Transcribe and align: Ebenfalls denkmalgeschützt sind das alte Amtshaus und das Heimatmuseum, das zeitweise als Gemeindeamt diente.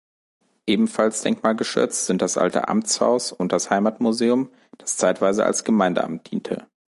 Ebenfalls 0.65 1.21
denkmalgeschützt 1.21 2.07
sind 2.07 2.23
das 2.23 2.35
alte 2.35 2.67
Amtshaus 2.69 3.31
und 3.31 3.51
das 3.51 3.69
Heimatmuseum, 3.69 4.49
das 4.79 4.97
zeitweise 4.97 5.45
als 5.45 5.63
Gemeindeamt 5.63 6.31
diente. 6.31 6.65